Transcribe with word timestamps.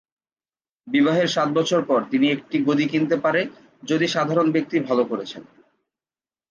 বিবাহের 0.87 1.27
সাত 1.27 1.49
বছর 1.49 1.81
পর 1.85 1.99
তিনি 2.11 2.25
একটি 2.31 2.57
গদি 2.63 2.85
কিনতে 2.87 3.15
পারে 3.15 3.41
যদি 3.83 4.05
সাধারণ 4.07 4.47
ব্যক্তি 4.51 4.77
ভাল 4.79 4.99
করছেন। 5.03 5.43